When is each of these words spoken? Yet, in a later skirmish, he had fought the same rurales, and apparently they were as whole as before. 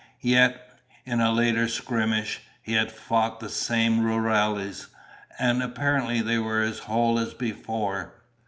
Yet, 0.23 0.59
in 1.05 1.21
a 1.21 1.31
later 1.31 1.67
skirmish, 1.67 2.39
he 2.63 2.73
had 2.73 2.91
fought 2.91 3.39
the 3.39 3.49
same 3.49 4.01
rurales, 4.03 4.87
and 5.37 5.61
apparently 5.61 6.21
they 6.23 6.39
were 6.39 6.61
as 6.63 6.79
whole 6.79 7.19
as 7.19 7.35
before. 7.35 8.15